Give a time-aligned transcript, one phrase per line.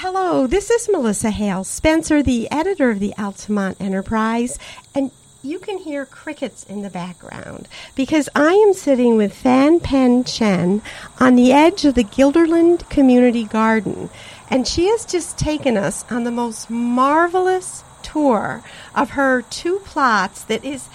[0.00, 4.56] Hello, this is Melissa Hale Spencer, the editor of the Altamont Enterprise,
[4.94, 5.10] and
[5.42, 7.66] you can hear crickets in the background
[7.96, 10.82] because I am sitting with Fan Pen Chen
[11.18, 14.08] on the edge of the Guilderland Community Garden,
[14.48, 18.62] and she has just taken us on the most marvelous tour
[18.94, 20.88] of her two plots that is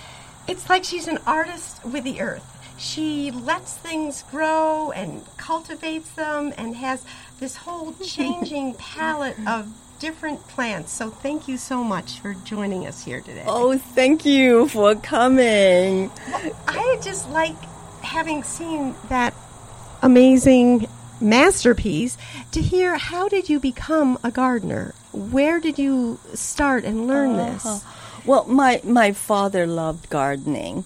[0.47, 2.52] it's like she's an artist with the earth.
[2.83, 7.05] She lets things grow and cultivates them and has
[7.39, 9.67] this whole changing palette of
[9.99, 10.91] different plants.
[10.91, 13.45] So thank you so much for joining us here today.
[13.47, 16.11] Oh, thank you for coming.
[16.67, 17.55] I just like
[18.01, 19.33] having seen that
[20.01, 20.89] amazing
[21.21, 22.17] masterpiece
[22.51, 24.93] to hear how did you become a gardener?
[25.13, 27.53] Where did you start and learn uh-huh.
[27.53, 27.85] this?
[28.25, 30.83] Well, my my father loved gardening.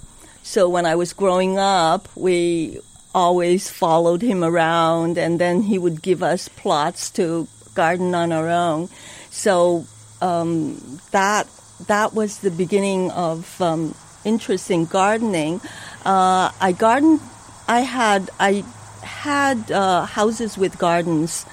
[0.48, 2.80] So when I was growing up, we
[3.14, 8.48] always followed him around and then he would give us plots to garden on our
[8.48, 8.88] own.
[9.30, 9.86] So
[10.22, 11.50] um, that
[11.88, 15.60] that was the beginning of um, interest in gardening.
[16.05, 17.20] Uh, I gardened.
[17.68, 18.64] I had I
[19.04, 21.46] had uh, houses with gardens,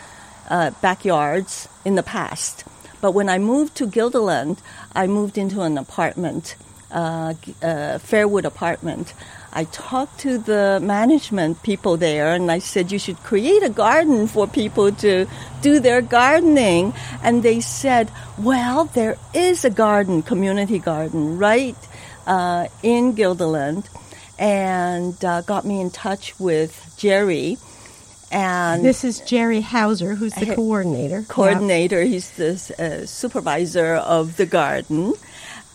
[0.48, 2.62] uh, backyards in the past.
[3.00, 4.58] But when I moved to Guilderland,
[4.94, 6.54] I moved into an apartment,
[6.94, 9.12] uh, a Fairwood apartment.
[9.52, 14.26] I talked to the management people there and I said, you should create a garden
[14.26, 15.26] for people to
[15.60, 16.92] do their gardening.
[17.22, 21.76] And they said, well, there is a garden, community garden, right
[22.26, 23.86] uh, in Guilderland.
[24.38, 27.56] And uh, got me in touch with Jerry.
[28.32, 31.22] And this is Jerry Hauser, who's the coordinator.
[31.28, 32.02] Coordinator.
[32.02, 35.14] He's the uh, supervisor of the garden,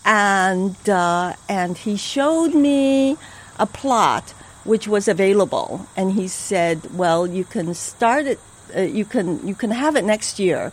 [0.04, 3.16] and uh, and he showed me
[3.58, 4.34] a plot
[4.64, 8.38] which was available, and he said, "Well, you can start it.
[8.74, 10.72] Uh, you can you can have it next year."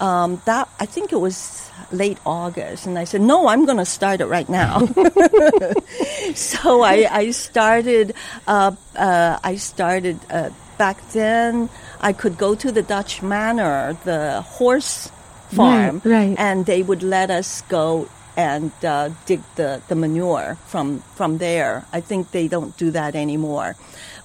[0.00, 3.84] Um, that I think it was late August, and I said, "No, I'm going to
[3.84, 4.86] start it right now."
[6.34, 8.14] so I, I started.
[8.46, 11.68] Uh, uh, I started uh, back then.
[12.00, 15.12] I could go to the Dutch Manor, the horse
[15.50, 16.34] farm, right, right.
[16.38, 21.84] and they would let us go and uh, dig the, the manure from from there.
[21.92, 23.76] I think they don't do that anymore.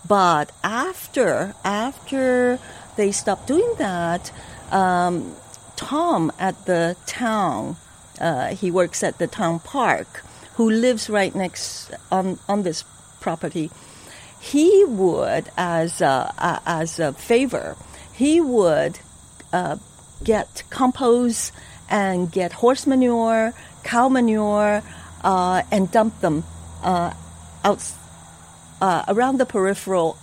[0.07, 2.59] But after after
[2.95, 4.31] they stopped doing that,
[4.71, 5.35] um,
[5.75, 7.77] Tom at the town,
[8.21, 10.23] uh, he works at the town park,
[10.55, 12.83] who lives right next on on this
[13.19, 13.71] property.
[14.39, 16.31] He would, as a,
[16.67, 17.75] as a favor,
[18.13, 18.99] he would
[19.51, 19.77] uh,
[20.23, 21.51] get compost
[21.89, 23.53] and get horse manure
[23.85, 24.83] cow manure
[25.23, 26.43] uh, and dump them
[26.83, 27.13] uh,
[27.63, 27.81] out
[28.81, 30.17] uh, around the peripheral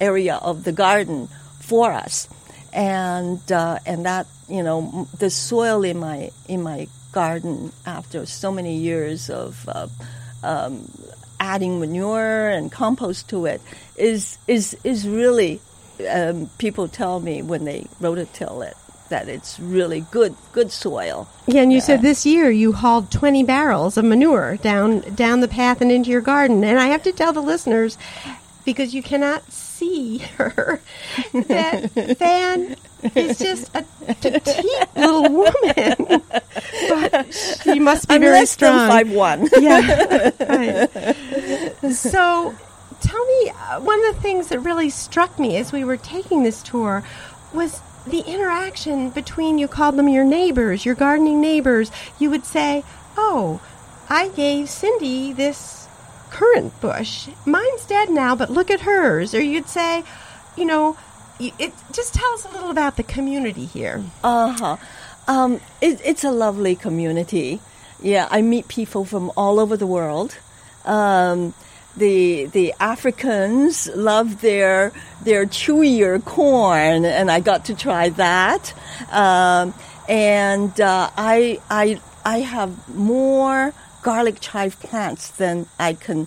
[0.00, 1.28] area of the garden
[1.60, 2.28] for us,
[2.72, 8.50] and uh, and that you know the soil in my in my garden after so
[8.50, 9.88] many years of uh,
[10.42, 10.90] um,
[11.38, 13.60] adding manure and compost to it
[13.96, 15.60] is is is really
[16.08, 18.76] um, people tell me when they rototill it
[19.10, 21.28] that it's really good good soil.
[21.46, 25.40] Yeah, and you uh, said this year you hauled 20 barrels of manure down down
[25.40, 26.64] the path and into your garden.
[26.64, 27.98] And I have to tell the listeners
[28.64, 30.80] because you cannot see her
[31.32, 32.76] that Fan
[33.14, 33.84] is just a
[34.20, 36.22] petite little woman,
[36.88, 38.76] but she must be I'm very less strong.
[38.76, 39.48] Than five one.
[39.58, 40.30] yeah.
[40.50, 41.94] Right.
[41.94, 42.54] So,
[43.00, 46.42] tell me uh, one of the things that really struck me as we were taking
[46.42, 47.02] this tour
[47.52, 52.84] was the interaction between you called them your neighbors, your gardening neighbors, you would say,
[53.16, 53.60] "Oh,
[54.08, 55.86] I gave Cindy this
[56.30, 57.28] currant bush.
[57.44, 60.04] Mine's dead now, but look at hers." Or you'd say,
[60.56, 60.96] you know,
[61.38, 64.02] it just tell us a little about the community here.
[64.22, 64.76] Uh huh.
[65.28, 67.60] Um, it, it's a lovely community.
[68.02, 70.36] Yeah, I meet people from all over the world.
[70.84, 71.54] Um,
[71.96, 74.92] the the Africans love their
[75.22, 78.72] their chewier corn, and I got to try that.
[79.10, 79.74] Um,
[80.08, 83.72] and uh, I I I have more
[84.02, 86.26] garlic chive plants than I can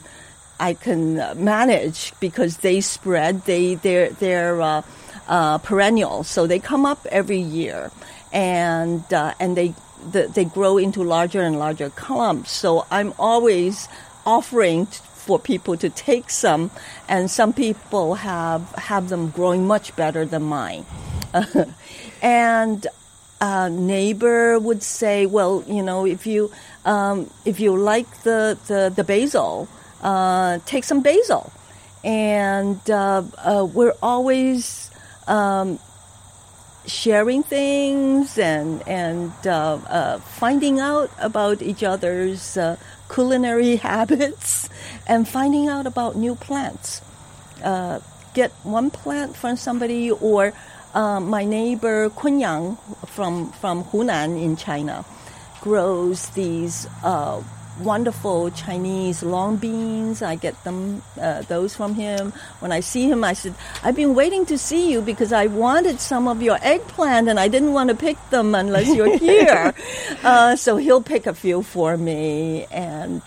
[0.60, 3.46] I can manage because they spread.
[3.46, 4.82] They they're they're uh,
[5.28, 7.92] uh, perennial, so they come up every year,
[8.32, 9.74] and uh, and they
[10.12, 12.52] the, they grow into larger and larger clumps.
[12.52, 13.88] So I'm always
[14.26, 14.88] offering
[15.26, 16.70] for people to take some,
[17.08, 20.86] and some people have have them growing much better than mine.
[22.22, 22.88] and
[23.42, 26.52] a neighbor would say, "Well, you know, if you
[26.86, 29.68] um, if you like the the, the basil,
[30.02, 31.52] uh, take some basil."
[32.04, 34.92] And uh, uh, we're always
[35.28, 35.80] um,
[36.86, 42.76] sharing things and and uh, uh, finding out about each other's uh,
[43.14, 44.70] culinary habits
[45.08, 47.02] and finding out about new plants.
[47.64, 48.00] Uh,
[48.34, 50.54] get one plant from somebody or
[50.94, 52.78] uh, my neighbor Kunyang
[53.08, 55.06] from from Hunan in China
[55.62, 57.42] grows these uh,
[57.80, 60.22] wonderful Chinese long beans.
[60.22, 62.34] I get them uh, those from him.
[62.60, 66.00] When I see him, I said, "I've been waiting to see you because I wanted
[66.00, 69.74] some of your eggplant and I didn't want to pick them unless you're here."
[70.24, 73.22] uh, so he'll pick a few for me and.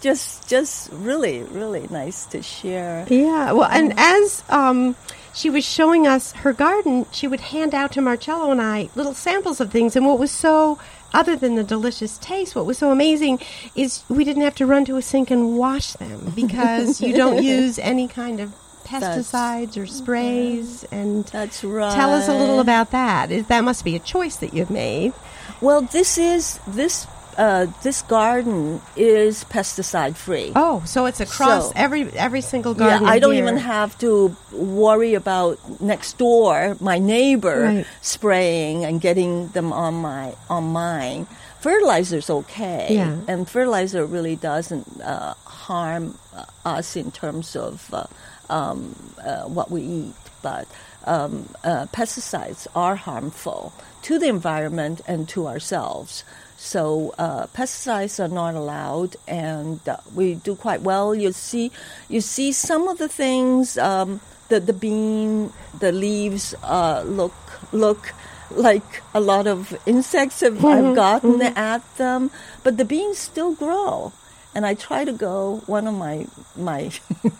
[0.00, 3.04] Just, just really, really nice to share.
[3.10, 3.50] Yeah.
[3.50, 4.94] Well, and as um,
[5.34, 9.14] she was showing us her garden, she would hand out to Marcello and I little
[9.14, 9.96] samples of things.
[9.96, 10.78] And what was so
[11.12, 13.40] other than the delicious taste, what was so amazing
[13.74, 17.42] is we didn't have to run to a sink and wash them because you don't
[17.42, 20.84] use any kind of pesticides or sprays.
[20.84, 21.94] And That's right.
[21.94, 23.48] tell us a little about that.
[23.48, 25.12] that must be a choice that you've made?
[25.60, 27.06] Well, this is this
[27.38, 30.52] uh, this garden is pesticide free.
[30.56, 33.06] Oh, so it's across So- every every single garden.
[33.06, 33.14] Yeah.
[33.14, 33.44] I don't here.
[33.44, 37.86] even have to worry about next door, my neighbor Right.
[38.02, 41.26] spraying and getting them on my on mine.
[41.60, 43.16] Fertilizer's okay, Yeah.
[43.26, 48.06] and fertilizer really doesn't uh, harm uh, us in terms of uh,
[48.50, 48.94] um,
[49.24, 50.66] uh, what we eat, but
[51.04, 56.22] um, uh, pesticides are harmful to the environment and to ourselves.
[56.60, 61.14] So uh, pesticides are not allowed, and uh, we do quite well.
[61.14, 61.70] You see,
[62.08, 63.78] you see some of the things.
[63.78, 67.34] Um, the the bean, the leaves uh, look
[67.70, 68.12] look
[68.50, 72.32] like a lot of insects have I've gotten at them,
[72.64, 74.12] but the beans still grow.
[74.52, 75.62] And I try to go.
[75.66, 76.26] One of my
[76.56, 76.90] my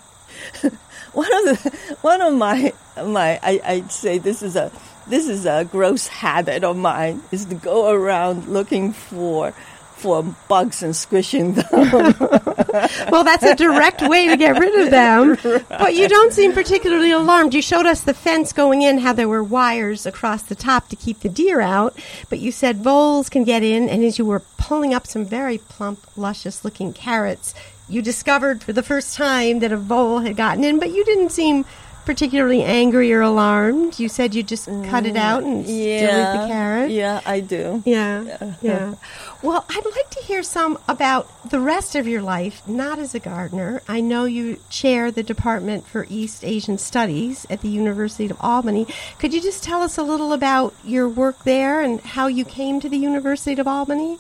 [1.13, 2.73] one of the one of my
[3.03, 4.71] my I, I'd say this is a
[5.09, 9.55] this is a gross habit of mine is to go around looking for
[9.99, 12.15] for bugs and squishing them.
[13.11, 15.39] Well, that's a direct way to get rid of them.
[15.69, 17.55] But you don't seem particularly alarmed.
[17.55, 20.97] You showed us the fence going in, how there were wires across the top to
[20.97, 21.99] keep the deer out.
[22.29, 25.59] But you said voles can get in, and as you were pulling up some very
[25.59, 27.55] plump, luscious looking carrots,
[27.89, 31.31] you discovered for the first time that a vole had gotten in, but you didn't
[31.31, 31.65] seem
[32.09, 34.01] particularly angry or alarmed.
[34.01, 36.91] You said you just cut it out and still eat the carrot.
[36.91, 37.83] yeah, I do.
[37.85, 38.95] Yeah, yeah.
[39.43, 43.19] Well, I'd like to hear some about the rest of your life, not as a
[43.19, 43.83] gardener.
[43.87, 48.87] I know you chair the Department for East Asian Studies at the University of Albany.
[49.19, 52.81] Could you just tell us a little about your work there and how you came
[52.81, 54.19] to the University of Albany?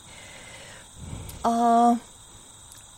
[1.42, 1.96] Uh,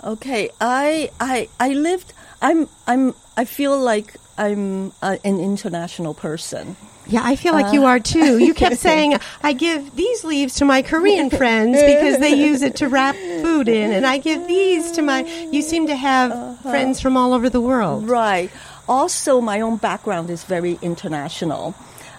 [0.05, 0.51] okay.
[0.61, 2.13] I I I lived.
[2.43, 3.15] I'm I'm.
[3.37, 6.77] I feel like I'm uh, an international person.
[7.07, 8.39] Yeah, I feel like you uh, are too.
[8.39, 12.77] You kept saying, I give these leaves to my Korean friends because they use it
[12.77, 15.25] to wrap food in, and I give these to my.
[15.51, 16.71] You seem to have uh-huh.
[16.71, 18.09] friends from all over the world.
[18.09, 18.51] Right.
[18.89, 21.75] Also, my own background is very international.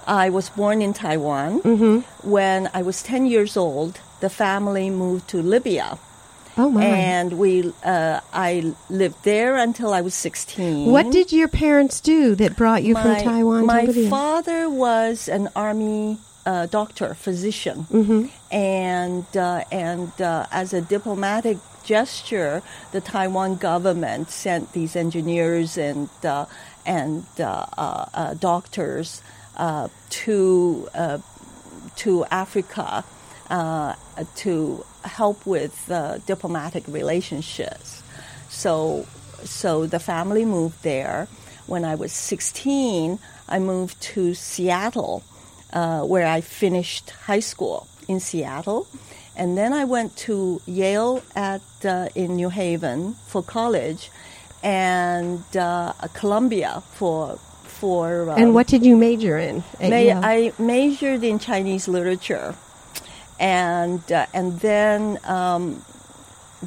[0.07, 1.61] I was born in Taiwan.
[1.61, 2.29] Mm-hmm.
[2.29, 5.97] When I was 10 years old, the family moved to Libya.
[6.57, 6.83] Oh, my.
[6.83, 10.91] And we, uh, I lived there until I was 16.
[10.91, 16.17] What did your parents do that brought you from Taiwan my father was an army
[16.45, 18.25] uh, doctor, physician, Mm-hmm.
[18.51, 26.09] and uh, and uh, as a diplomatic gesture, the Taiwan government sent these engineers and
[26.25, 26.45] uh,
[26.85, 29.21] and uh, uh, uh, doctors
[29.57, 31.19] uh, to uh,
[31.97, 33.03] to Africa
[33.51, 33.93] uh,
[34.37, 38.03] to help with uh, diplomatic relationships.
[38.49, 39.05] So,
[39.43, 41.27] so the family moved there.
[41.67, 45.23] When I was 16, I moved to Seattle,
[45.73, 48.87] uh, where I finished high school in Seattle,
[49.35, 54.11] and then I went to Yale at uh, in New Haven for college,
[54.61, 58.29] and uh, Columbia for for.
[58.29, 59.63] Um, and what did you major in?
[59.79, 60.21] at Ma- Yale?
[60.23, 62.55] I majored in Chinese literature,
[63.41, 65.83] and uh, and then um,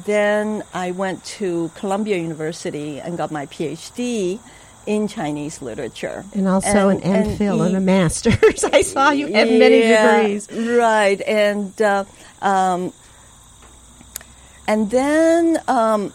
[0.05, 4.39] then I went to Columbia University and got my PhD
[4.85, 8.63] in Chinese literature, and also and- an MPhil and a master's.
[8.73, 10.51] I saw you have many degrees.
[10.51, 12.03] Right, and uh,
[12.41, 12.91] um,
[14.67, 16.11] and then um,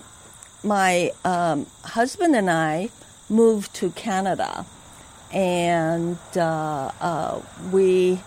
[0.62, 2.90] my um, husband and I
[3.30, 4.66] moved to Canada,
[5.32, 7.40] and uh, uh,
[7.72, 8.20] we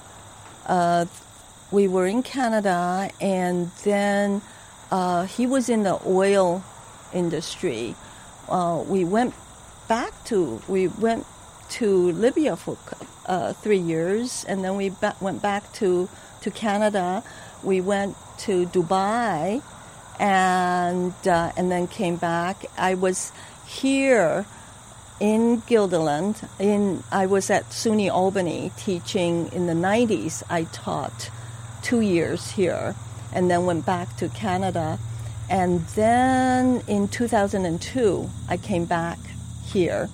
[0.66, 1.06] uh,
[1.74, 4.44] we were in Canada, and then
[4.92, 6.64] uh, he was in the oil
[7.12, 7.96] industry.
[8.48, 9.34] Uh, we went
[9.88, 11.26] back to we went
[11.70, 12.78] to Libya for
[13.26, 16.08] uh, three years, and then we ba- went back to
[16.42, 17.24] to Canada.
[17.64, 18.16] We went
[18.46, 19.64] to Dubai,
[20.20, 22.66] and uh, and then came back.
[22.78, 23.32] I was
[23.66, 24.46] here
[25.20, 26.48] in Guilderland.
[26.60, 30.44] In I was at SUNY Albany teaching in the 90s.
[30.52, 31.32] I taught
[31.84, 32.96] two years here,
[33.34, 34.98] and then went back to Canada.
[35.50, 39.20] And then in 2002, I came back
[39.66, 40.10] here,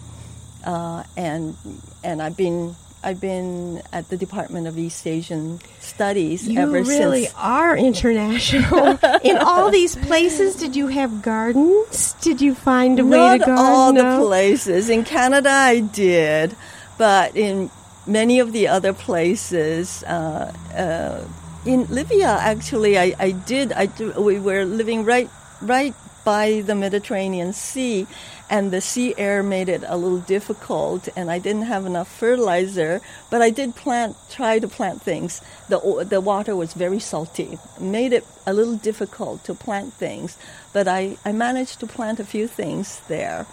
[0.66, 1.56] uh, and
[2.04, 7.24] and I've been I've been at the Department of East Asian Studies You ever really
[7.26, 7.36] since.
[7.38, 9.00] are international.
[9.24, 12.14] In all these places, did you have gardens?
[12.22, 13.56] Did you find a way to garden?
[13.56, 16.56] Not all the places in Canada, I did,
[16.98, 17.72] but in
[18.06, 21.24] many of the other places, uh, uh,
[21.66, 23.74] in Libya, actually, I, I did.
[23.74, 25.30] I we were living right
[25.62, 28.08] right by the Mediterranean Sea,
[28.50, 33.02] and the sea air made it a little difficult, and I didn't have enough fertilizer.
[33.30, 35.42] But I did plant, try to plant things.
[35.70, 40.38] the The water was very salty, made it a little difficult to plant things.
[40.74, 43.46] But I, I managed to plant a few things there.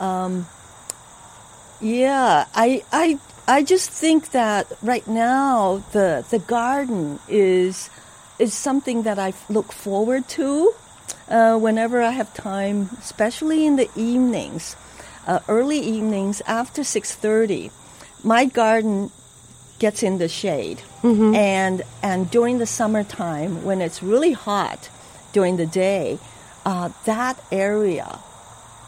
[0.00, 0.46] Um,
[1.80, 7.90] yeah, I, I, I just think that right now the the garden is
[8.38, 10.72] is something that I look forward to
[11.28, 14.76] uh, whenever I have time, especially in the evenings,
[15.26, 17.70] uh, early evenings after six thirty.
[18.22, 19.10] My garden
[19.78, 20.80] gets in the shade,
[21.34, 24.88] and and during the summertime when it's really hot
[25.34, 26.18] during the day,
[26.64, 28.20] uh, that area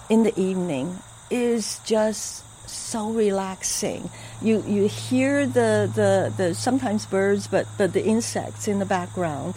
[0.09, 0.99] in the evening
[1.31, 4.11] is just so relaxing.
[4.43, 9.55] You you hear the, the, the sometimes birds, but but the insects in the background,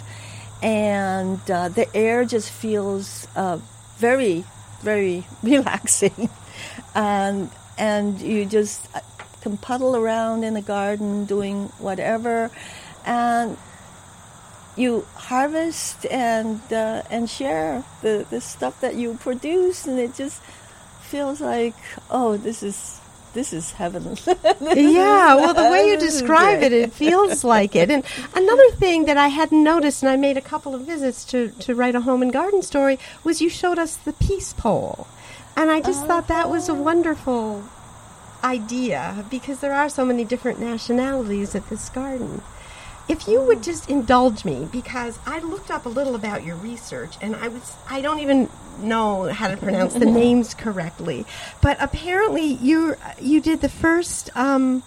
[0.62, 3.60] and uh, the air just feels uh,
[3.98, 4.46] very
[4.82, 6.30] very relaxing,
[6.96, 9.00] and and you just uh,
[9.42, 12.52] can puddle around in the garden doing whatever,
[13.06, 13.58] and
[14.76, 20.42] you harvest and uh, and share the, the stuff that you produce, and it just
[21.02, 21.76] feels like
[22.10, 22.99] oh, this is
[23.34, 24.18] this is heaven.
[24.62, 27.90] Yeah, well, the way you describe it, it feels like it.
[27.90, 28.04] And
[28.36, 31.76] another thing that I hadn't noticed, and I made a couple of visits to, to
[31.76, 35.08] write a home and garden story, was you showed us the peace pole.
[35.56, 36.76] And I just thought that was a ah.
[36.76, 37.64] wonderful
[38.44, 42.42] idea because there are so many different nationalities at this garden
[43.10, 47.16] if you would just indulge me because I looked up a little about your research
[47.22, 48.50] and I was I don't even
[48.80, 51.26] know how to pronounce the names correctly,
[51.62, 54.84] but apparently you you did the first um,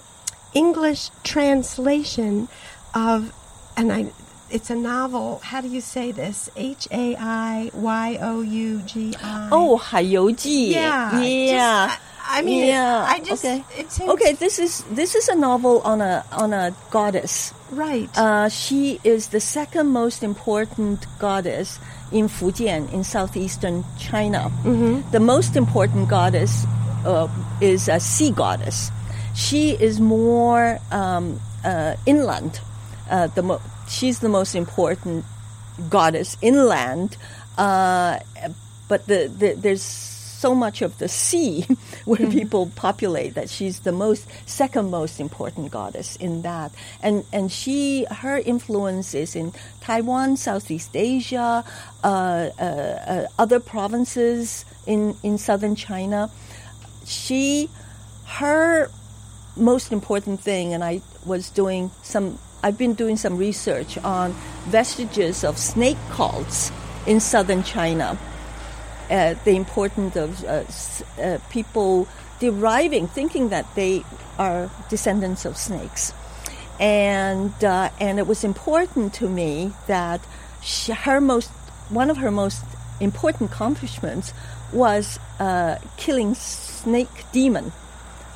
[0.55, 2.49] English translation
[2.95, 3.35] of
[3.77, 4.13] and I
[4.53, 5.41] it's a novel.
[5.43, 6.51] How do you say this?
[6.57, 9.49] H A I Y O U G I.
[9.51, 10.71] Oh, Hayoji.
[10.71, 11.21] Yeah.
[11.21, 11.87] Yeah.
[11.89, 13.05] Just, I mean, yeah.
[13.07, 13.65] I just okay.
[14.09, 17.53] Okay, this is this is a novel on a on a goddess.
[17.71, 18.09] right.
[18.17, 21.79] Uh, she is the second most important goddess
[22.13, 24.51] in Fujian in southeastern China.
[25.11, 26.65] The most important goddess
[27.05, 27.29] uh,
[27.61, 28.91] is a sea goddess.
[29.35, 32.61] She is more um, uh, inland.
[33.11, 35.25] Uh, the mo- she's the most important
[35.89, 37.17] goddess inland,
[37.59, 38.19] uh,
[38.89, 39.83] but the, the, there's
[40.43, 41.65] so much of the sea
[42.05, 46.73] where people populate that she's the most second most important goddess in that.
[47.01, 51.65] And and she her influence is in Taiwan Southeast Asia
[52.03, 56.29] uh, uh, uh, other provinces in in southern China.
[57.07, 57.71] She
[58.43, 58.91] her
[59.57, 62.27] most important thing and I was doing some
[62.65, 64.35] I've been doing some research on
[64.67, 66.73] vestiges of snake cults
[67.07, 68.19] in southern China
[69.13, 70.65] uh, the importance of uh,
[71.21, 72.09] uh, people
[72.41, 74.03] deriving, thinking that they
[74.39, 76.15] are descendants of snakes.
[76.81, 80.21] And, uh, and it was important to me that
[80.63, 81.51] she, her most,
[81.91, 82.65] one of her most
[83.01, 84.33] important accomplishments
[84.73, 85.19] was
[85.99, 87.73] killing snake demon.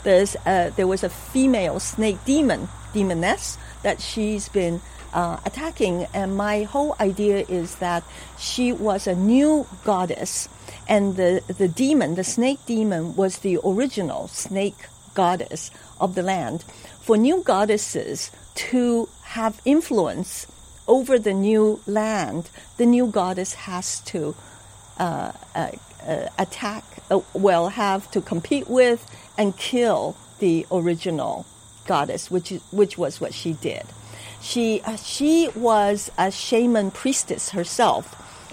[0.05, 4.81] There's, uh, there was a female snake demon, demoness, that she's been
[5.13, 6.07] uh, attacking.
[6.15, 8.05] And my whole idea is that
[8.39, 10.49] she was a new goddess,
[10.89, 16.63] and the, the demon, the snake demon, was the original snake goddess of the land.
[17.01, 20.47] For new goddesses to have influence
[20.87, 24.35] over the new land, the new goddess has to
[24.99, 25.71] uh, uh,
[26.07, 29.05] uh, attack, uh, well, have to compete with
[29.37, 31.47] and kill the original
[31.87, 33.85] goddess, which which was what she did.
[34.41, 38.05] She uh, she was a shaman priestess herself,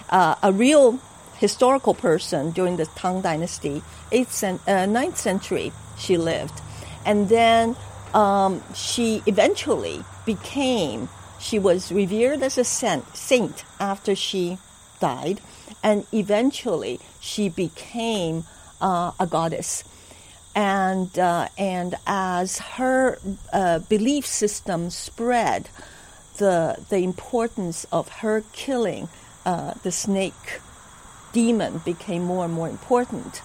[0.10, 1.00] uh, a real
[1.44, 3.84] historical person during the Tang Dynasty,
[4.14, 5.74] eighth cen- uh, 9th century.
[6.00, 6.62] She lived,
[7.06, 7.76] and then
[8.14, 11.10] um, she eventually became.
[11.42, 14.58] She was revered as a saint, saint after she
[15.02, 15.42] died,
[15.84, 18.46] and eventually she became
[18.80, 19.84] uh, a goddess.
[20.56, 23.20] And uh, and as her
[23.52, 25.68] uh, belief system spread,
[26.38, 29.10] the the importance of her killing
[29.46, 30.63] uh, the snake
[31.34, 33.42] demon became more and more important.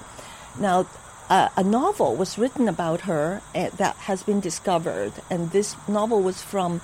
[0.59, 0.87] Now,
[1.29, 6.23] uh, a novel was written about her uh, that has been discovered, and this novel
[6.23, 6.81] was from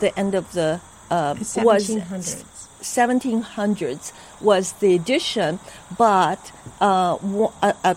[0.00, 2.44] the end of the uh, 1700s.
[2.80, 5.58] 1700s was the edition,
[5.96, 7.18] but uh,
[7.62, 7.96] a, a,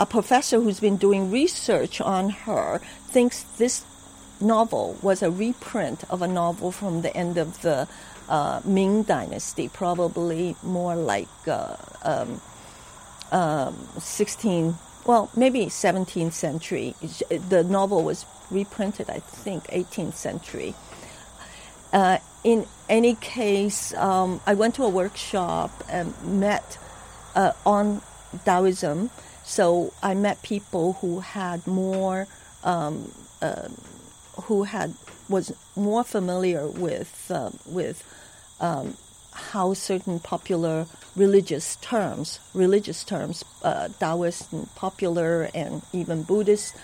[0.00, 3.84] a professor who's been doing research on her thinks this
[4.40, 7.88] novel was a reprint of a novel from the end of the
[8.30, 12.40] uh, Ming Dynasty, probably more like uh, um,
[13.32, 16.94] um, 16, well, maybe 17th century.
[17.28, 20.74] The novel was reprinted, I think, 18th century.
[21.92, 26.78] Uh, in any case, um, I went to a workshop and met
[27.34, 28.00] uh, on
[28.44, 29.10] Taoism.
[29.44, 32.28] So I met people who had more,
[32.62, 33.10] um,
[33.42, 33.68] uh,
[34.42, 34.94] who had
[35.28, 38.04] was more familiar with uh, with
[38.60, 38.96] um,
[39.32, 40.86] how certain popular
[41.16, 46.76] religious terms, religious terms, uh, Taoist and popular and even Buddhist,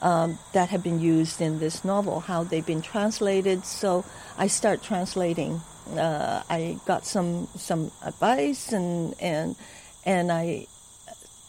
[0.00, 3.64] um, that have been used in this novel, how they've been translated.
[3.64, 4.04] So
[4.36, 5.60] I start translating.
[5.96, 9.56] Uh, I got some some advice and and
[10.04, 10.66] and I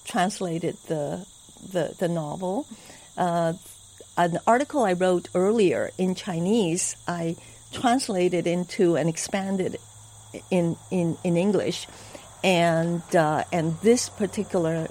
[0.05, 1.25] translated the
[1.71, 2.67] the, the novel.
[3.17, 3.53] Uh,
[4.17, 7.35] an article I wrote earlier in Chinese, I
[7.73, 9.77] translated into and expanded
[10.49, 11.87] in in, in English,
[12.43, 14.87] and uh, and this particular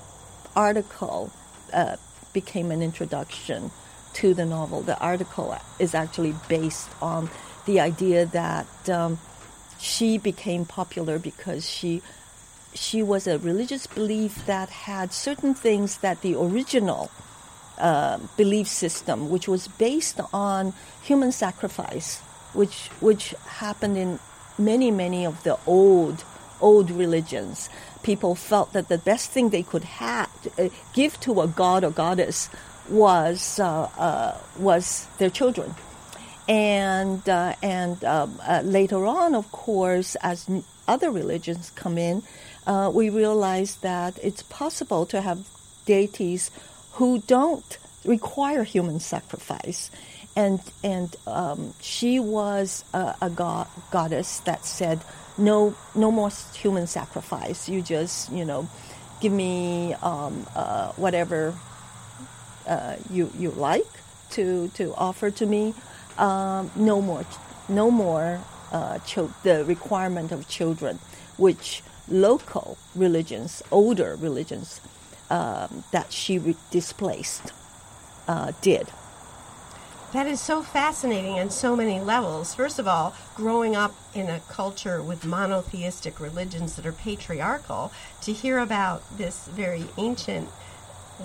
[0.54, 1.30] article
[1.72, 1.96] uh,
[2.32, 3.70] became an introduction
[4.14, 4.82] to the novel.
[4.82, 7.30] The article is actually based on
[7.66, 9.18] the idea that um,
[9.78, 12.02] she became popular because she
[12.74, 17.10] she was a religious belief that had certain things that the original
[17.78, 22.22] uh, belief system, which was based on human sacrifice,
[22.54, 24.18] which which happened in
[24.58, 26.24] many many of the old
[26.60, 27.68] old religions.
[28.02, 31.90] People felt that the best thing they could have uh, give to a god or
[31.90, 32.48] goddess
[32.88, 35.74] was uh, uh, was their children,
[36.48, 40.48] and uh, and um, uh, later on, of course, as
[40.88, 42.22] other religions come in,
[42.66, 45.46] uh, we realize that it's possible to have
[45.86, 46.50] deities
[46.92, 49.90] who don't require human sacrifice
[50.36, 55.00] and and um, she was a, a god, goddess that said
[55.38, 57.68] no no more human sacrifice.
[57.68, 58.68] You just you know
[59.20, 61.54] give me um, uh, whatever
[62.66, 63.88] uh, you you like
[64.30, 65.74] to to offer to me.
[66.18, 67.24] Um, no more
[67.68, 68.40] no more
[68.72, 68.98] uh,
[69.42, 70.98] the requirement of children
[71.38, 74.80] which local religions older religions
[75.30, 77.52] um, that she re- displaced
[78.28, 78.88] uh, did
[80.12, 82.54] that is so fascinating on so many levels.
[82.54, 88.32] First of all, growing up in a culture with monotheistic religions that are patriarchal, to
[88.32, 90.48] hear about this very ancient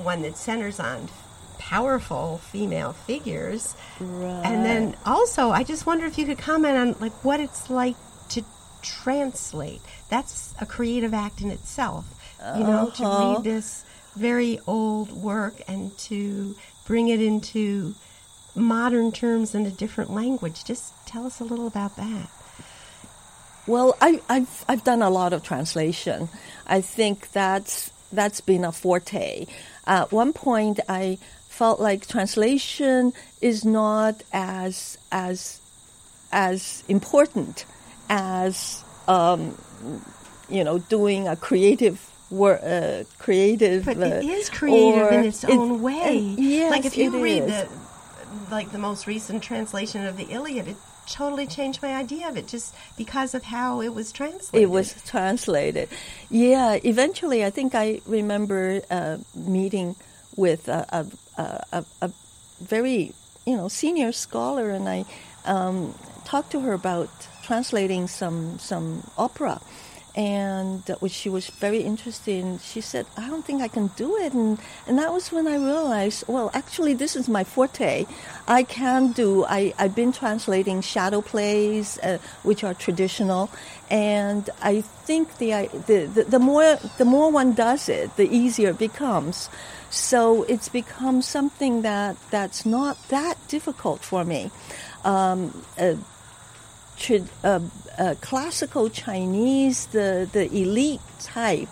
[0.04, 1.10] one that centers on
[1.58, 3.76] powerful female figures.
[4.00, 4.42] Right.
[4.46, 7.96] And then also, I just wonder if you could comment on like what it's like
[8.30, 8.44] to
[8.82, 9.82] translate.
[10.10, 12.06] That's a creative act in itself.
[12.40, 13.34] You know, uh-huh.
[13.34, 13.84] to read this
[14.16, 17.96] very old work and to bring it into
[18.58, 20.64] modern terms in a different language.
[20.66, 22.30] Just tell us a little about that.
[23.68, 26.30] Well, I, have I've done a lot of translation.
[26.66, 29.46] I think that's that's been a forte.
[29.86, 31.18] At one point, I
[31.50, 35.60] felt like translation is not as as
[36.32, 37.66] as important
[38.10, 39.58] as um,
[40.50, 43.86] you know doing a creative work, uh, creative.
[43.86, 46.18] But it uh, is creative in its own it, way.
[46.18, 47.52] yes, like if you read is.
[47.52, 47.87] the
[48.50, 52.48] like the most recent translation of the Iliad, it totally changed my idea of it
[52.48, 54.62] just because of how it was translated.
[54.62, 55.90] It was translated.
[56.30, 59.96] Yeah, eventually, I think I remember uh, meeting
[60.36, 62.12] with a, a, a, a,
[62.62, 63.14] very
[63.46, 65.06] you know senior scholar, and I
[65.46, 67.10] um, talked to her about
[67.44, 69.62] translating some some opera.
[70.18, 72.58] And which she was very interested in.
[72.58, 75.58] She said, "I don't think I can do it," and and that was when I
[75.58, 78.08] realized, well, actually, this is my forte.
[78.48, 79.46] I can do.
[79.46, 83.52] I I've been translating shadow plays, uh, which are traditional,
[83.92, 88.72] and I think the, the the the more the more one does it, the easier
[88.72, 89.50] it becomes.
[89.92, 94.50] So it's become something that that's not that difficult for me.
[95.06, 95.96] Um, uh,
[97.44, 97.60] uh,
[97.98, 101.70] uh, classical Chinese, the, the elite type,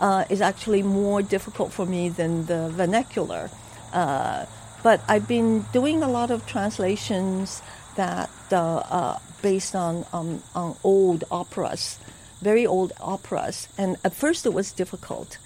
[0.00, 3.50] uh, is actually more difficult for me than the vernacular.
[3.92, 4.46] Uh,
[4.82, 7.62] but I've been doing a lot of translations
[7.96, 11.98] that uh, uh, based on, um, on old operas,
[12.42, 13.68] very old operas.
[13.78, 15.38] And at first it was difficult,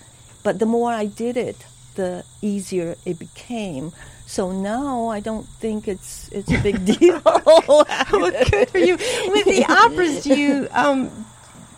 [0.42, 3.92] but the more I did it, the easier it became.
[4.30, 7.20] So now I don't think it's it's a big deal.
[7.66, 8.94] well, good for you.
[8.94, 11.26] With the operas, do you um,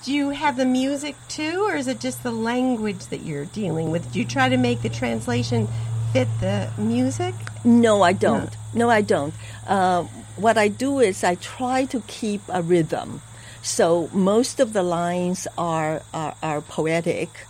[0.05, 3.91] do you have the music too, or is it just the language that you're dealing
[3.91, 4.13] with?
[4.13, 5.67] Do you try to make the translation
[6.13, 7.35] fit the music?
[7.65, 8.51] No, I don't.
[8.75, 9.33] No, no I don't.
[9.67, 10.03] Uh,
[10.37, 13.23] what I do is I try to keep a rhythm.
[13.63, 17.47] So most of the lines are, are, are poetic,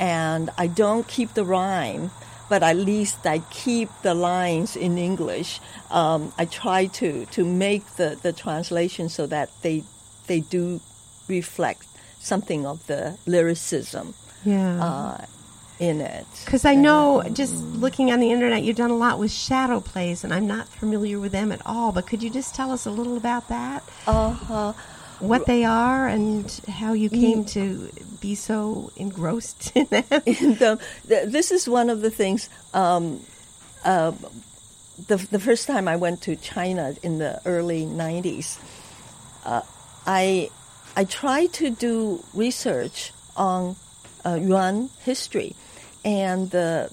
[0.00, 2.10] and I don't keep the rhyme
[2.48, 5.60] but at least I keep the lines in English.
[5.90, 9.84] Um, I try to, to make the, the translation so that they
[10.26, 10.80] they do
[11.28, 11.86] reflect
[12.18, 14.84] something of the lyricism yeah.
[14.84, 15.24] uh,
[15.78, 16.26] in it.
[16.44, 20.24] Because I know, just looking on the internet, you've done a lot with shadow plays,
[20.24, 21.92] and I'm not familiar with them at all.
[21.92, 23.84] But could you just tell us a little about that?
[24.06, 24.72] Uh-huh
[25.20, 30.04] what they are and how you came to be so engrossed in them.
[30.10, 32.48] the, the, this is one of the things.
[32.74, 33.20] Um,
[33.84, 34.12] uh,
[35.08, 38.58] the, the first time I went to China in the early 90s,
[39.44, 39.62] uh,
[40.06, 40.50] I,
[40.96, 43.76] I tried to do research on
[44.24, 45.54] uh, Yuan history.
[46.04, 46.92] And the,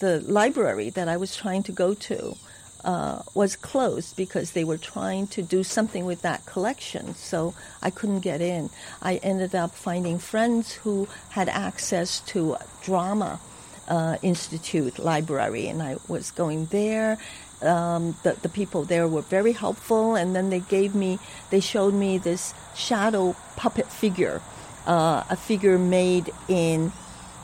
[0.00, 2.36] the library that I was trying to go to
[2.84, 7.14] uh, was closed because they were trying to do something with that collection.
[7.14, 8.70] So I couldn't get in.
[9.00, 13.40] I ended up finding friends who had access to drama
[13.88, 17.18] uh, institute library, and I was going there.
[17.60, 21.18] Um, the, the people there were very helpful, and then they gave me,
[21.50, 24.40] they showed me this shadow puppet figure,
[24.86, 26.92] uh, a figure made in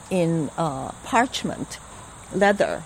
[0.09, 1.77] in uh, parchment
[2.33, 2.83] leather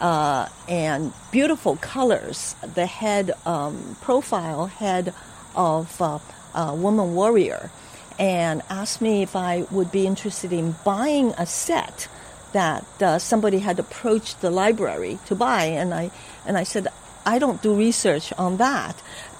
[0.00, 2.54] uh, and beautiful colors.
[2.74, 5.14] The head um, profile head
[5.54, 6.18] of uh,
[6.54, 7.70] a woman warrior,
[8.18, 12.08] and asked me if I would be interested in buying a set
[12.52, 16.10] that uh, somebody had approached the library to buy, and I
[16.46, 16.88] and I said.
[17.26, 18.96] I don't do research on that,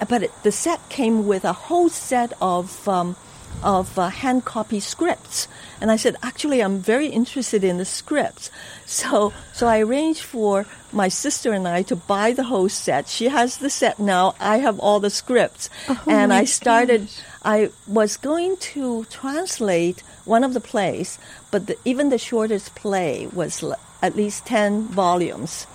[0.06, 3.16] but it, the set came with a whole set of um,
[3.62, 5.48] of uh, hand copy scripts.
[5.80, 8.50] And I said, actually, I'm very interested in the scripts.
[8.90, 13.06] So, so I arranged for my sister and I to buy the whole set.
[13.06, 14.34] She has the set now.
[14.40, 15.70] I have all the scripts.
[15.88, 17.20] Oh and I started, gosh.
[17.44, 21.20] I was going to translate one of the plays,
[21.52, 25.68] but the, even the shortest play was l- at least 10 volumes.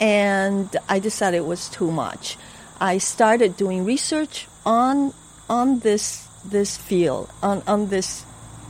[0.00, 2.36] And I decided it was too much.
[2.80, 5.14] I started doing research on,
[5.48, 8.24] on this this field, on, on this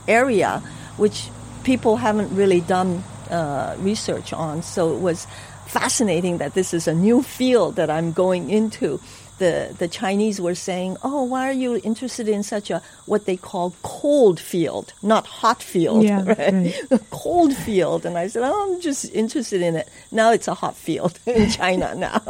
[0.07, 0.61] area,
[0.97, 1.29] which
[1.63, 4.63] people haven't really done uh, research on.
[4.63, 5.27] So it was
[5.67, 8.99] fascinating that this is a new field that I'm going into
[9.37, 13.37] the, the Chinese were saying, "Oh, why are you interested in such a what they
[13.37, 16.53] call cold field, not hot field, yeah, right?
[16.89, 17.01] right.
[17.11, 20.75] cold field?" And I said, "Oh, I'm just interested in it." Now it's a hot
[20.75, 22.21] field in China now.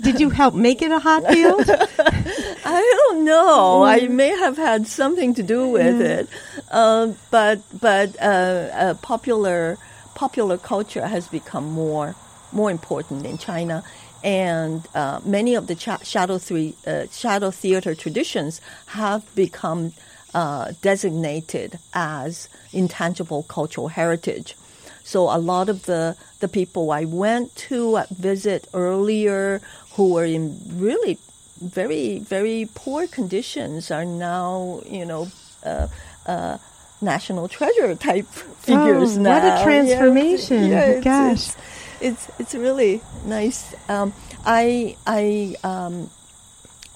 [0.00, 1.64] Did you help make it a hot field?
[1.68, 3.82] I don't know.
[3.82, 4.04] Mm.
[4.04, 6.06] I may have had something to do with yeah.
[6.06, 6.28] it,
[6.70, 8.24] uh, but but uh,
[8.72, 9.78] uh, popular
[10.14, 12.14] popular culture has become more
[12.52, 13.84] more important in China
[14.26, 19.92] and uh, many of the cha- shadow, three, uh, shadow theater traditions have become
[20.34, 24.56] uh, designated as intangible cultural heritage.
[25.04, 29.60] So a lot of the, the people I went to visit earlier
[29.92, 31.18] who were in really
[31.62, 35.28] very, very poor conditions are now, you know,
[35.64, 35.86] uh,
[36.26, 36.58] uh,
[37.00, 38.26] national treasure type
[38.58, 39.38] figures oh, now.
[39.38, 40.64] What a transformation!
[40.64, 41.32] Yeah, yeah, Gosh.
[41.32, 41.56] It's,
[42.00, 43.74] it's it's really nice.
[43.88, 44.12] Um,
[44.44, 46.10] I I um,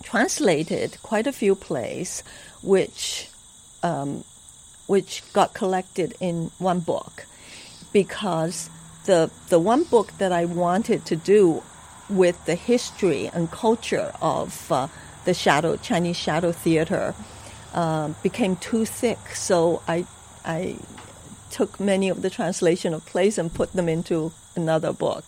[0.03, 2.23] translated quite a few plays,
[2.63, 3.29] which
[3.83, 4.25] um,
[4.87, 7.27] which got collected in one book,
[7.93, 8.71] because
[9.07, 11.63] the the one book that I wanted to do
[12.09, 14.89] with the history and culture of uh,
[15.25, 17.15] the shadow Chinese shadow theater
[17.75, 19.19] uh, became too thick.
[19.35, 20.07] So I
[20.45, 20.77] I
[21.51, 25.25] took many of the translation of plays and put them into another book.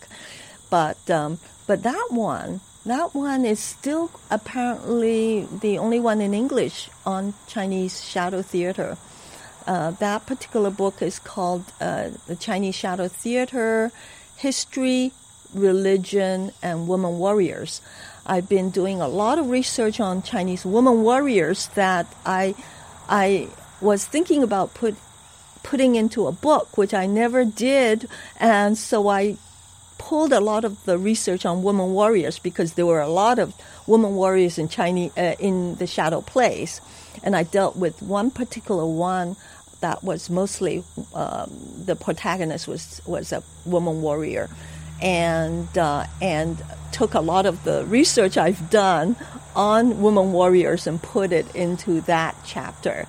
[0.71, 6.91] But um, but that one that one is still apparently the only one in English
[7.07, 8.97] on Chinese shadow theater.
[9.67, 13.93] Uh, that particular book is called uh, The Chinese Shadow Theater
[14.37, 15.13] History,
[15.55, 17.81] Religion, and Woman Warriors.
[18.27, 22.57] I've been doing a lot of research on Chinese woman warriors that I,
[23.09, 23.49] I
[23.81, 24.97] was thinking about put,
[25.63, 29.37] putting into a book, which I never did, and so I
[29.99, 33.55] pulled a lot of the research on women warriors because there were a lot of
[33.87, 36.81] women warriors in Chinese uh, in the shadow plays,
[37.23, 39.37] and I dealt with one particular one
[39.81, 40.83] that was mostly
[41.15, 41.51] um,
[41.85, 44.49] the protagonist was was a woman warrior,
[45.01, 49.17] and uh, and took a lot of the research I've done
[49.55, 53.07] on women warriors and put it into that chapter.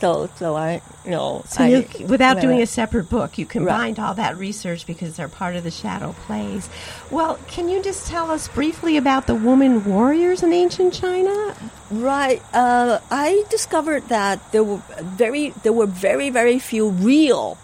[0.00, 3.98] So, so I, you know, so I, you, without doing a separate book, you combined
[3.98, 4.04] right.
[4.04, 6.68] all that research because they're part of the shadow plays.
[7.10, 11.56] Well, can you just tell us briefly about the woman warriors in ancient China?
[11.90, 12.42] Right.
[12.52, 17.56] Uh, I discovered that there were very, there were very, very few real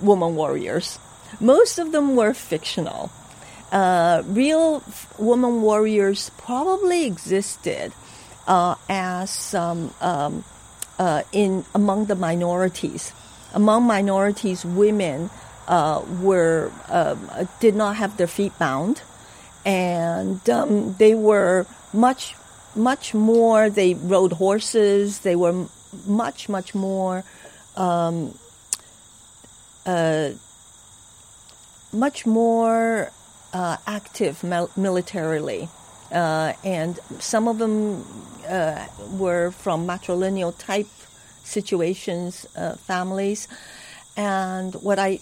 [0.00, 0.98] woman warriors.
[1.40, 3.10] Most of them were fictional.
[3.72, 4.82] Uh, real
[5.16, 7.92] woman warriors probably existed
[8.46, 10.44] uh, as um, um,
[11.00, 13.12] uh, in among the minorities.
[13.54, 15.30] Among minorities, women
[15.66, 17.18] uh, were um,
[17.58, 19.02] did not have their feet bound,
[19.64, 22.36] and um, they were much
[22.76, 23.70] much more.
[23.70, 25.20] They rode horses.
[25.20, 25.66] They were
[26.06, 27.24] much much more.
[27.76, 28.38] Um,
[29.86, 30.30] uh,
[31.92, 33.10] much more
[33.52, 35.68] uh, active mil- militarily.
[36.12, 38.04] Uh, and some of them
[38.50, 40.88] uh, were from matrilineal type
[41.44, 43.48] situations, uh, families.
[44.16, 45.20] And what I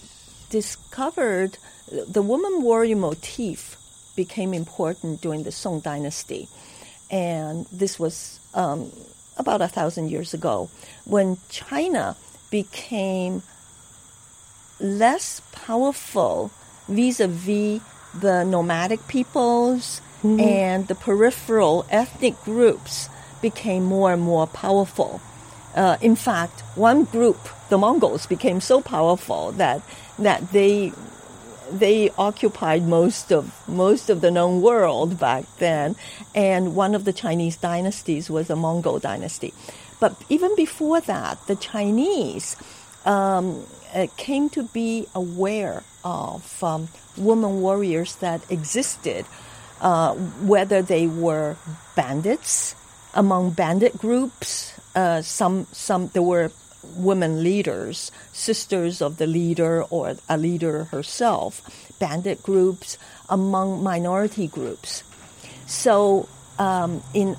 [0.49, 1.57] discovered,
[1.91, 3.77] the woman warrior motif
[4.15, 6.47] became important during the Song dynasty.
[7.11, 8.91] And this was um,
[9.37, 10.69] about a thousand years ago
[11.05, 12.15] when China
[12.51, 13.41] became
[14.79, 16.51] less powerful
[16.87, 17.81] vis a vis
[18.19, 20.39] the nomadic peoples mm-hmm.
[20.39, 23.09] and the peripheral ethnic groups
[23.41, 25.21] became more and more powerful.
[25.75, 27.37] Uh, in fact, one group,
[27.69, 29.81] the Mongols, became so powerful that
[30.17, 30.91] that they
[31.71, 35.95] they occupied most of most of the known world back then,
[36.33, 39.53] and one of the Chinese dynasties was the Mongol dynasty.
[39.99, 42.55] But even before that, the Chinese
[43.05, 49.25] um, uh, came to be aware of um, women warriors that existed,
[49.81, 51.57] uh, whether they were
[51.95, 52.75] bandits
[53.13, 54.73] among bandit groups.
[54.95, 56.51] Uh, some some there were
[56.95, 61.61] women leaders, sisters of the leader or a leader herself,
[61.99, 62.97] bandit groups
[63.29, 65.03] among minority groups.
[65.67, 67.37] So um, in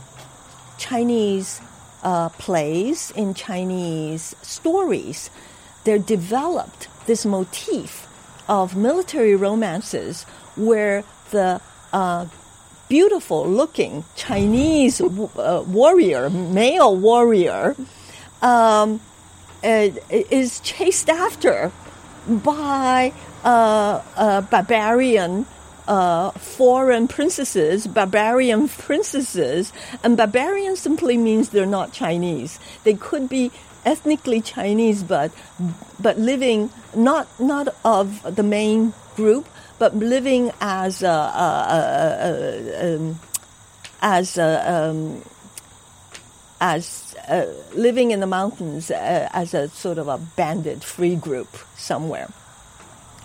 [0.78, 1.61] Chinese
[2.02, 5.30] uh, plays, in Chinese stories,
[5.85, 8.06] they're developed this motif
[8.48, 10.24] of military romances
[10.56, 11.61] where the
[11.92, 12.26] uh,
[12.90, 17.76] beautiful looking Chinese uh, warrior, male warrior,
[18.42, 19.00] um,
[19.62, 21.70] uh, is chased after
[22.29, 23.12] by
[23.44, 25.46] uh, barbarian
[25.87, 29.72] uh, foreign princesses, barbarian princesses,
[30.03, 32.59] and barbarian simply means they're not Chinese.
[32.85, 33.50] They could be
[33.85, 35.31] ethnically Chinese, but
[35.98, 39.46] but living not not of the main group,
[39.80, 41.58] but living as a, a,
[42.28, 43.18] a, um,
[44.02, 45.22] as um,
[46.60, 51.48] as uh, living in the mountains uh, as a sort of a banded free group
[51.76, 52.28] somewhere.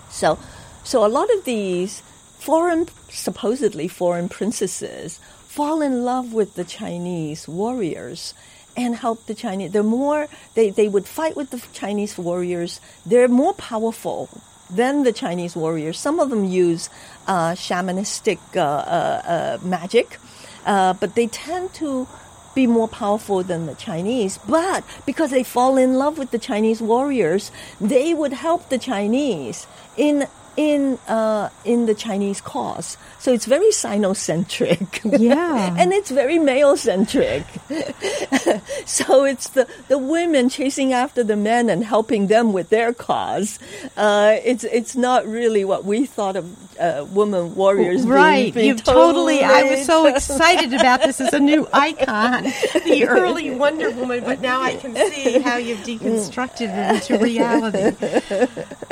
[0.09, 0.39] So,
[0.85, 1.99] so a lot of these
[2.39, 8.33] foreign, supposedly foreign princesses fall in love with the Chinese warriors
[8.77, 9.73] and help the Chinese.
[9.73, 12.79] They're more, they, they would fight with the Chinese warriors.
[13.05, 14.29] They're more powerful
[14.69, 15.99] than the Chinese warriors.
[15.99, 16.89] Some of them use
[17.27, 20.17] uh, shamanistic uh, uh, uh magic,
[20.65, 22.07] uh, but they tend to
[22.55, 24.39] be more powerful than the Chinese.
[24.47, 27.51] But because they fall in love with the Chinese warriors,
[27.81, 32.97] they would help the Chinese in in uh, in the Chinese cause.
[33.19, 35.19] So it's very Sinocentric.
[35.19, 35.75] Yeah.
[35.79, 37.43] and it's very male centric.
[38.85, 43.59] so it's the, the women chasing after the men and helping them with their cause.
[43.97, 48.05] Uh, it's it's not really what we thought of uh, women warriors.
[48.05, 48.53] Right.
[48.53, 49.41] Being, You've totally.
[49.41, 52.43] I was so excited about this as a new icon,
[52.85, 57.95] the early Wonder Woman, but now I can see how you've deconstructed it into reality.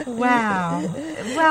[0.06, 0.82] Wow.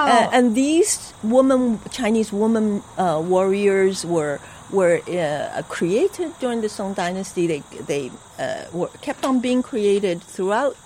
[0.09, 6.95] Uh, and these woman, Chinese woman uh, warriors were were uh, created during the Song
[6.95, 7.47] Dynasty.
[7.47, 10.77] They they uh, were kept on being created throughout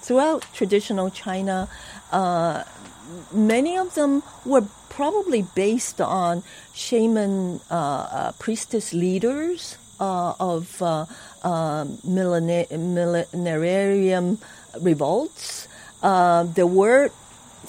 [0.00, 1.68] throughout traditional China.
[2.10, 2.64] Uh,
[3.32, 6.42] many of them were probably based on
[6.74, 7.60] shaman
[8.38, 10.82] priestess leaders of
[11.44, 14.38] millena- millenarian
[14.80, 15.68] revolts.
[16.02, 17.10] Uh, there were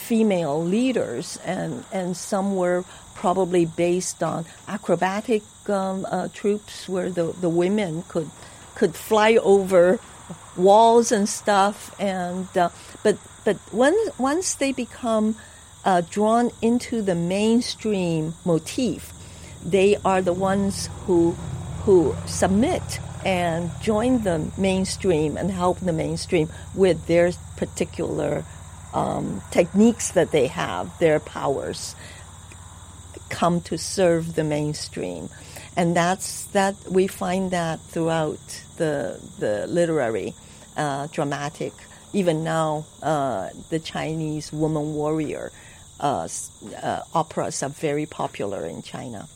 [0.08, 2.84] female leaders, and, and some were
[3.16, 8.30] probably based on acrobatic um, uh, troupes where the, the women could
[8.76, 10.00] could fly over
[10.58, 11.94] walls and stuff.
[12.00, 12.70] And uh,
[13.04, 15.36] but but when, once they become
[15.86, 19.12] uh, drawn into the mainstream motif,
[19.64, 21.32] they are the ones who
[21.86, 28.44] who submit and join the mainstream and help the mainstream with their particular
[28.94, 31.96] um, techniques that they have, their powers
[33.30, 35.30] come to serve the mainstream,
[35.76, 38.40] and that's that we find that throughout
[38.78, 40.34] the the literary,
[40.78, 41.74] uh, dramatic.
[42.16, 45.52] Even now, uh, the Chinese woman warrior
[46.00, 46.28] uh,
[46.82, 49.28] uh, operas are very popular in China.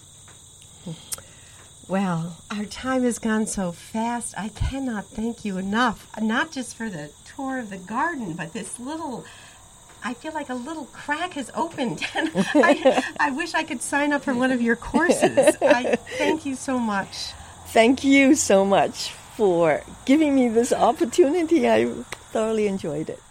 [1.87, 4.33] Well, our time has gone so fast.
[4.37, 6.07] I cannot thank you enough.
[6.21, 9.25] Not just for the tour of the garden, but this little.
[10.03, 14.13] I feel like a little crack has opened, and I, I wish I could sign
[14.13, 15.57] up for one of your courses.
[15.61, 17.33] I thank you so much.
[17.67, 21.69] Thank you so much for giving me this opportunity.
[21.69, 21.85] I
[22.31, 23.21] thoroughly enjoyed it.